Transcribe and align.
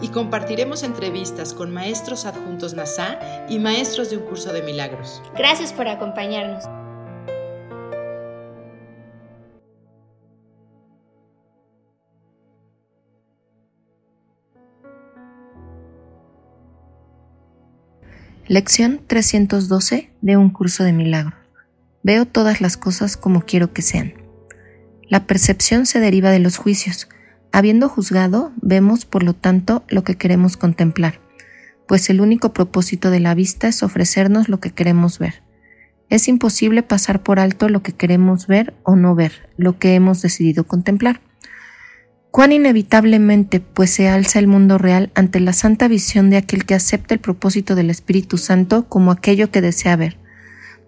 Y 0.00 0.08
compartiremos 0.08 0.82
entrevistas 0.82 1.54
con 1.54 1.72
maestros 1.72 2.24
adjuntos 2.24 2.74
NASA 2.74 3.18
y 3.48 3.58
maestros 3.58 4.10
de 4.10 4.16
un 4.16 4.24
curso 4.24 4.52
de 4.52 4.62
milagros. 4.62 5.22
Gracias 5.36 5.72
por 5.72 5.88
acompañarnos. 5.88 6.64
Lección 18.48 19.02
312 19.06 20.10
de 20.22 20.36
un 20.38 20.48
curso 20.48 20.82
de 20.82 20.94
milagros. 20.94 21.34
Veo 22.02 22.24
todas 22.24 22.62
las 22.62 22.78
cosas 22.78 23.18
como 23.18 23.42
quiero 23.42 23.74
que 23.74 23.82
sean. 23.82 24.14
La 25.06 25.26
percepción 25.26 25.84
se 25.84 26.00
deriva 26.00 26.30
de 26.30 26.38
los 26.38 26.56
juicios. 26.56 27.10
Habiendo 27.52 27.88
juzgado, 27.88 28.52
vemos, 28.60 29.04
por 29.04 29.22
lo 29.22 29.34
tanto, 29.34 29.84
lo 29.88 30.04
que 30.04 30.16
queremos 30.16 30.56
contemplar, 30.56 31.20
pues 31.86 32.10
el 32.10 32.20
único 32.20 32.52
propósito 32.52 33.10
de 33.10 33.20
la 33.20 33.34
vista 33.34 33.68
es 33.68 33.82
ofrecernos 33.82 34.48
lo 34.48 34.60
que 34.60 34.70
queremos 34.70 35.18
ver. 35.18 35.42
Es 36.10 36.28
imposible 36.28 36.82
pasar 36.82 37.22
por 37.22 37.38
alto 37.40 37.68
lo 37.68 37.82
que 37.82 37.92
queremos 37.92 38.46
ver 38.46 38.74
o 38.82 38.96
no 38.96 39.14
ver, 39.14 39.50
lo 39.56 39.78
que 39.78 39.94
hemos 39.94 40.22
decidido 40.22 40.64
contemplar 40.64 41.20
cuán 42.30 42.52
inevitablemente 42.52 43.60
pues 43.60 43.90
se 43.90 44.08
alza 44.08 44.38
el 44.38 44.46
mundo 44.46 44.78
real 44.78 45.10
ante 45.14 45.40
la 45.40 45.52
santa 45.52 45.88
visión 45.88 46.30
de 46.30 46.36
aquel 46.36 46.64
que 46.66 46.74
acepta 46.74 47.14
el 47.14 47.20
propósito 47.20 47.74
del 47.74 47.90
Espíritu 47.90 48.38
Santo 48.38 48.88
como 48.88 49.10
aquello 49.10 49.50
que 49.50 49.60
desea 49.60 49.96
ver. 49.96 50.18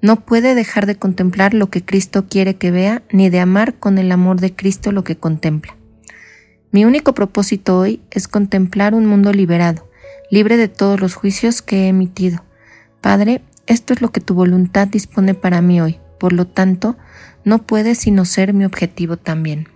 No 0.03 0.25
puede 0.25 0.55
dejar 0.55 0.87
de 0.87 0.97
contemplar 0.97 1.53
lo 1.53 1.69
que 1.69 1.85
Cristo 1.85 2.27
quiere 2.29 2.57
que 2.57 2.71
vea, 2.71 3.03
ni 3.11 3.29
de 3.29 3.41
amar 3.41 3.75
con 3.75 3.99
el 3.99 4.13
amor 4.13 4.41
de 4.41 4.55
Cristo 4.55 4.93
lo 4.93 5.05
que 5.05 5.17
contempla. 5.17 5.77
Mi 6.73 6.85
único 6.85 7.15
propósito 7.15 7.77
hoy 7.77 8.01
es 8.13 8.29
contemplar 8.29 8.95
un 8.95 9.05
mundo 9.05 9.33
liberado, 9.33 9.89
libre 10.31 10.57
de 10.57 10.69
todos 10.69 11.01
los 11.01 11.15
juicios 11.15 11.63
que 11.63 11.85
he 11.85 11.89
emitido. 11.89 12.45
Padre, 13.01 13.43
esto 13.67 13.93
es 13.93 14.01
lo 14.01 14.13
que 14.13 14.21
tu 14.21 14.35
voluntad 14.35 14.87
dispone 14.87 15.35
para 15.35 15.63
mí 15.63 15.81
hoy, 15.81 15.99
por 16.21 16.33
lo 16.33 16.47
tanto, 16.47 16.97
no 17.45 17.67
puede 17.67 17.97
sino 17.97 18.25
ser 18.25 18.53
mi 18.53 18.65
objetivo 18.65 19.17
también. 19.17 19.69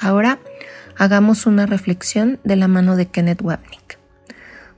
Ahora 0.00 0.40
hagamos 0.98 1.46
una 1.46 1.64
reflexión 1.64 2.40
de 2.42 2.56
la 2.56 2.66
mano 2.66 2.96
de 2.96 3.06
Kenneth 3.06 3.42
Wapnick. 3.42 3.98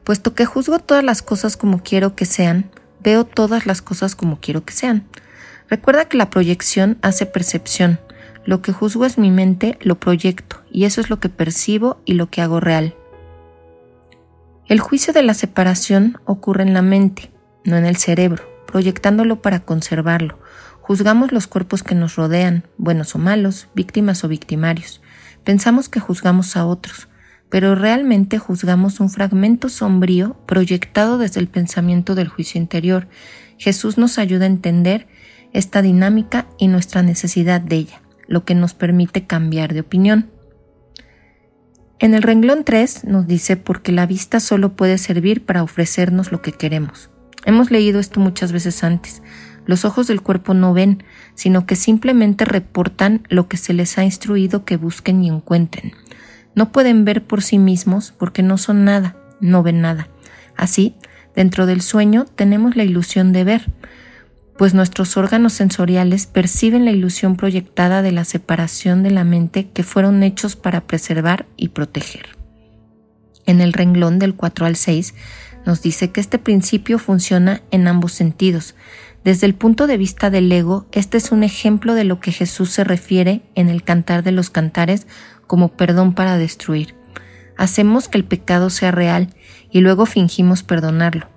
Puesto 0.05 0.35
que 0.35 0.45
juzgo 0.45 0.81
todas 0.81 1.03
las 1.03 1.23
cosas 1.23 1.57
como 1.57 1.83
quiero 1.83 2.15
que 2.15 2.27
sean, 2.27 2.71
veo 3.03 3.25
todas 3.25 3.65
las 3.65 3.81
cosas 3.81 4.17
como 4.17 4.39
quiero 4.39 4.67
que 4.67 4.75
sean. 4.75 5.07
Recuerda 5.71 6.05
que 6.05 6.19
la 6.19 6.29
proyección 6.29 6.99
hace 7.01 7.25
percepción. 7.25 8.01
Lo 8.45 8.61
que 8.61 8.73
juzgo 8.73 9.07
es 9.07 9.17
mi 9.17 9.31
mente, 9.31 9.79
lo 9.81 9.99
proyecto, 9.99 10.56
y 10.71 10.85
eso 10.85 11.01
es 11.01 11.11
lo 11.11 11.21
que 11.21 11.29
percibo 11.29 12.01
y 12.05 12.15
lo 12.15 12.31
que 12.31 12.43
hago 12.43 12.61
real. 12.61 12.95
El 14.69 14.81
juicio 14.81 15.13
de 15.13 15.23
la 15.23 15.35
separación 15.35 16.19
ocurre 16.25 16.65
en 16.65 16.75
la 16.75 16.83
mente, 16.83 17.31
no 17.65 17.77
en 17.77 17.87
el 17.87 17.97
cerebro, 17.97 18.45
proyectándolo 18.67 19.41
para 19.41 19.61
conservarlo. 19.61 20.39
Juzgamos 20.81 21.33
los 21.33 21.47
cuerpos 21.47 21.83
que 21.83 21.95
nos 21.95 22.17
rodean, 22.17 22.65
buenos 22.77 23.15
o 23.15 23.19
malos, 23.19 23.69
víctimas 23.75 24.25
o 24.25 24.29
victimarios. 24.29 25.01
Pensamos 25.45 25.89
que 25.89 26.01
juzgamos 26.01 26.57
a 26.57 26.67
otros, 26.67 27.09
pero 27.49 27.75
realmente 27.75 28.39
juzgamos 28.39 28.99
un 29.01 29.09
fragmento 29.09 29.69
sombrío 29.69 30.37
proyectado 30.47 31.19
desde 31.19 31.41
el 31.41 31.49
pensamiento 31.49 32.15
del 32.15 32.29
juicio 32.29 32.61
interior. 32.61 33.09
Jesús 33.59 33.99
nos 33.99 34.19
ayuda 34.19 34.45
a 34.45 34.49
entender 34.49 35.07
esta 35.53 35.81
dinámica 35.83 36.47
y 36.59 36.69
nuestra 36.69 37.03
necesidad 37.03 37.61
de 37.61 37.77
ella, 37.77 38.03
lo 38.27 38.45
que 38.45 38.55
nos 38.55 38.75
permite 38.75 39.27
cambiar 39.27 39.75
de 39.75 39.81
opinión. 39.81 40.31
En 41.99 42.13
el 42.13 42.23
renglón 42.23 42.65
3 42.65 43.05
nos 43.05 43.27
dice 43.27 43.57
porque 43.57 43.91
la 43.91 44.05
vista 44.05 44.39
solo 44.39 44.77
puede 44.77 44.99
servir 44.99 45.47
para 45.47 45.63
ofrecernos 45.63 46.31
lo 46.31 46.43
que 46.43 46.53
queremos. 46.53 47.11
Hemos 47.47 47.71
leído 47.71 48.01
esto 48.01 48.21
muchas 48.21 48.53
veces 48.53 48.85
antes. 48.85 49.23
Los 49.65 49.87
ojos 49.87 50.07
del 50.07 50.21
cuerpo 50.21 50.53
no 50.53 50.75
ven, 50.75 51.03
sino 51.35 51.65
que 51.65 51.75
simplemente 51.75 52.45
reportan 52.45 53.27
lo 53.31 53.49
que 53.49 53.57
se 53.57 53.73
les 53.73 53.97
ha 53.97 54.05
instruido 54.05 54.67
que 54.67 54.77
busquen 54.77 55.25
y 55.25 55.29
encuentren. 55.29 55.93
No 56.55 56.71
pueden 56.71 57.07
ver 57.07 57.25
por 57.25 57.43
sí 57.43 57.59
mismos 57.59 58.13
porque 58.13 58.43
no 58.43 58.59
son 58.59 58.85
nada, 58.85 59.17
no 59.41 59.63
ven 59.63 59.81
nada. 59.81 60.09
Así, 60.55 60.95
dentro 61.35 61.65
del 61.65 61.81
sueño 61.81 62.27
tenemos 62.27 62.77
la 62.77 62.85
ilusión 62.85 63.33
de 63.33 63.45
ver, 63.45 63.71
pues 64.59 64.75
nuestros 64.75 65.17
órganos 65.17 65.53
sensoriales 65.53 66.27
perciben 66.27 66.85
la 66.85 66.91
ilusión 66.91 67.37
proyectada 67.37 68.03
de 68.03 68.13
la 68.13 68.25
separación 68.25 69.03
de 69.03 69.11
la 69.11 69.25
mente 69.25 69.69
que 69.69 69.83
fueron 69.83 70.23
hechos 70.23 70.57
para 70.57 70.87
preservar 70.87 71.47
y 71.57 71.69
proteger. 71.69 72.37
En 73.45 73.61
el 73.61 73.73
renglón 73.73 74.19
del 74.19 74.35
4 74.35 74.67
al 74.67 74.77
6 74.77 75.15
nos 75.67 75.83
dice 75.83 76.11
que 76.11 76.21
este 76.21 76.39
principio 76.39 76.99
funciona 76.99 77.63
en 77.71 77.89
ambos 77.89 78.13
sentidos, 78.13 78.75
desde 79.27 79.47
el 79.47 79.57
punto 79.57 79.89
de 79.89 79.97
vista 79.97 80.31
del 80.31 80.53
ego, 80.53 80.87
este 80.93 81.17
es 81.17 81.33
un 81.33 81.43
ejemplo 81.43 81.97
de 81.97 82.05
lo 82.05 82.21
que 82.21 82.31
Jesús 82.31 82.71
se 82.71 82.85
refiere 82.85 83.43
en 83.57 83.69
el 83.69 83.83
cantar 83.83 84.23
de 84.23 84.31
los 84.31 84.51
cantares 84.51 85.09
como 85.49 85.71
perdón 85.71 86.15
para 86.15 86.39
destruir. 86.39 86.95
Hacemos 87.59 88.07
que 88.07 88.19
el 88.19 88.25
pecado 88.25 88.71
sea 88.71 88.93
real 88.93 89.35
y 89.69 89.81
luego 89.81 90.07
fingimos 90.07 90.63
perdonarlo. 90.63 91.29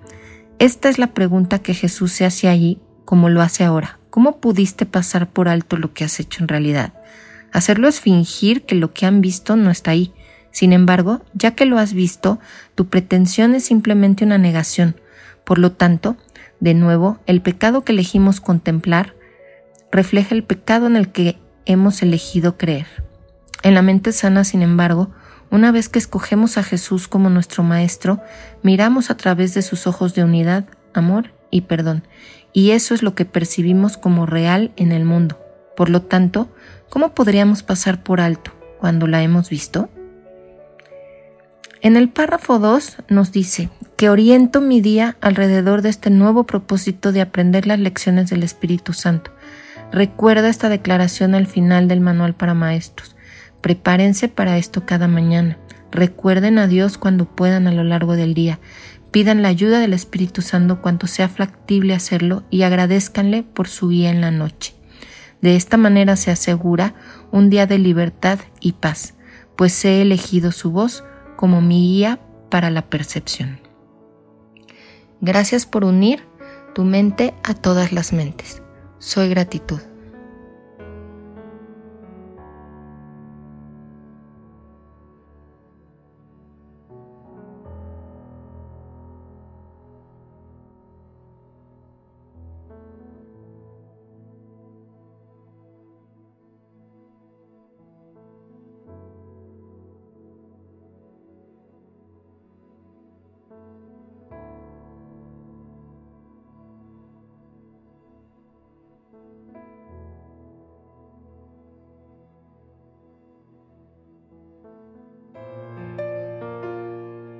Esta 0.60 0.88
es 0.88 1.00
la 1.00 1.08
pregunta 1.14 1.58
que 1.58 1.74
Jesús 1.74 2.12
se 2.12 2.24
hace 2.24 2.46
allí 2.46 2.78
como 3.10 3.28
lo 3.28 3.42
hace 3.42 3.64
ahora. 3.64 3.98
¿Cómo 4.10 4.38
pudiste 4.38 4.86
pasar 4.86 5.28
por 5.30 5.48
alto 5.48 5.76
lo 5.76 5.92
que 5.92 6.04
has 6.04 6.20
hecho 6.20 6.44
en 6.44 6.46
realidad? 6.46 6.92
Hacerlo 7.50 7.88
es 7.88 7.98
fingir 7.98 8.62
que 8.62 8.76
lo 8.76 8.92
que 8.92 9.04
han 9.04 9.20
visto 9.20 9.56
no 9.56 9.72
está 9.72 9.90
ahí. 9.90 10.14
Sin 10.52 10.72
embargo, 10.72 11.20
ya 11.34 11.56
que 11.56 11.66
lo 11.66 11.78
has 11.78 11.92
visto, 11.92 12.38
tu 12.76 12.86
pretensión 12.86 13.56
es 13.56 13.64
simplemente 13.64 14.24
una 14.24 14.38
negación. 14.38 14.94
Por 15.42 15.58
lo 15.58 15.72
tanto, 15.72 16.18
de 16.60 16.74
nuevo, 16.74 17.18
el 17.26 17.42
pecado 17.42 17.82
que 17.82 17.90
elegimos 17.90 18.40
contemplar 18.40 19.16
refleja 19.90 20.32
el 20.32 20.44
pecado 20.44 20.86
en 20.86 20.94
el 20.94 21.10
que 21.10 21.36
hemos 21.64 22.02
elegido 22.02 22.56
creer. 22.56 22.86
En 23.64 23.74
la 23.74 23.82
mente 23.82 24.12
sana, 24.12 24.44
sin 24.44 24.62
embargo, 24.62 25.10
una 25.50 25.72
vez 25.72 25.88
que 25.88 25.98
escogemos 25.98 26.58
a 26.58 26.62
Jesús 26.62 27.08
como 27.08 27.28
nuestro 27.28 27.64
Maestro, 27.64 28.22
miramos 28.62 29.10
a 29.10 29.16
través 29.16 29.52
de 29.54 29.62
sus 29.62 29.88
ojos 29.88 30.14
de 30.14 30.22
unidad, 30.22 30.66
amor 30.94 31.39
y 31.50 31.62
perdón, 31.62 32.04
y 32.52 32.70
eso 32.72 32.94
es 32.94 33.02
lo 33.02 33.14
que 33.14 33.24
percibimos 33.24 33.96
como 33.96 34.26
real 34.26 34.72
en 34.76 34.92
el 34.92 35.04
mundo. 35.04 35.38
Por 35.76 35.88
lo 35.88 36.02
tanto, 36.02 36.48
¿cómo 36.88 37.14
podríamos 37.14 37.62
pasar 37.62 38.02
por 38.02 38.20
alto 38.20 38.52
cuando 38.78 39.06
la 39.06 39.22
hemos 39.22 39.50
visto? 39.50 39.88
En 41.82 41.96
el 41.96 42.10
párrafo 42.10 42.58
2 42.58 42.98
nos 43.08 43.32
dice 43.32 43.70
que 43.96 44.10
oriento 44.10 44.60
mi 44.60 44.82
día 44.82 45.16
alrededor 45.22 45.80
de 45.80 45.88
este 45.88 46.10
nuevo 46.10 46.44
propósito 46.44 47.12
de 47.12 47.22
aprender 47.22 47.66
las 47.66 47.78
lecciones 47.78 48.28
del 48.28 48.42
Espíritu 48.42 48.92
Santo. 48.92 49.30
Recuerda 49.90 50.48
esta 50.48 50.68
declaración 50.68 51.34
al 51.34 51.46
final 51.46 51.88
del 51.88 52.00
manual 52.00 52.34
para 52.34 52.52
maestros. 52.52 53.16
Prepárense 53.62 54.28
para 54.28 54.58
esto 54.58 54.84
cada 54.84 55.08
mañana. 55.08 55.58
Recuerden 55.90 56.58
a 56.58 56.66
Dios 56.66 56.98
cuando 56.98 57.24
puedan 57.24 57.66
a 57.66 57.72
lo 57.72 57.82
largo 57.82 58.14
del 58.14 58.34
día. 58.34 58.60
Pidan 59.10 59.42
la 59.42 59.48
ayuda 59.48 59.80
del 59.80 59.92
Espíritu 59.92 60.40
Santo 60.40 60.80
cuanto 60.80 61.06
sea 61.06 61.28
factible 61.28 61.94
hacerlo 61.94 62.44
y 62.50 62.62
agradezcanle 62.62 63.42
por 63.42 63.68
su 63.68 63.88
guía 63.88 64.10
en 64.10 64.20
la 64.20 64.30
noche. 64.30 64.74
De 65.40 65.56
esta 65.56 65.76
manera 65.76 66.16
se 66.16 66.30
asegura 66.30 66.94
un 67.32 67.50
día 67.50 67.66
de 67.66 67.78
libertad 67.78 68.38
y 68.60 68.72
paz, 68.72 69.14
pues 69.56 69.84
he 69.84 70.02
elegido 70.02 70.52
su 70.52 70.70
voz 70.70 71.04
como 71.36 71.60
mi 71.60 71.94
guía 71.94 72.20
para 72.50 72.70
la 72.70 72.88
percepción. 72.88 73.60
Gracias 75.20 75.66
por 75.66 75.84
unir 75.84 76.24
tu 76.74 76.84
mente 76.84 77.34
a 77.42 77.54
todas 77.54 77.92
las 77.92 78.12
mentes. 78.12 78.62
Soy 78.98 79.28
gratitud. 79.28 79.80